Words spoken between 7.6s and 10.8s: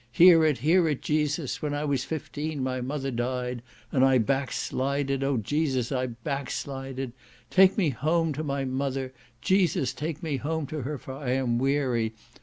me home to my mother, Jesus! take me home